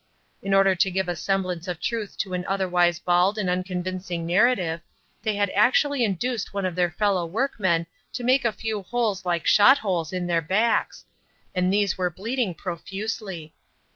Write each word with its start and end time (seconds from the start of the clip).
In 0.41 0.55
order 0.55 0.73
to 0.73 0.89
give 0.89 1.07
a 1.07 1.15
semblance 1.15 1.67
of 1.67 1.79
truth 1.79 2.17
to 2.21 2.33
an 2.33 2.43
otherwise 2.47 2.97
bald 2.97 3.37
and 3.37 3.47
unconvincing 3.51 4.25
narrative, 4.25 4.81
they 5.21 5.35
had 5.35 5.51
actually 5.51 6.03
induced 6.03 6.55
one 6.55 6.65
of 6.65 6.73
their 6.73 6.89
fellow 6.89 7.23
workmen 7.27 7.85
to 8.13 8.23
make 8.23 8.43
a 8.43 8.51
few 8.51 8.81
holes 8.81 9.25
like 9.25 9.45
shot 9.45 9.77
holes 9.77 10.11
in 10.11 10.25
their 10.25 10.41
backs, 10.41 11.05
and 11.53 11.71
these 11.71 11.99
were 11.99 12.09
bleeding 12.09 12.55
profusely. 12.55 13.53